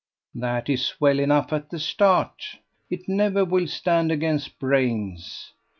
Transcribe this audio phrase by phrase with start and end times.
[0.33, 2.57] "That is well enough at the start.
[2.89, 5.53] It never will stand against brains.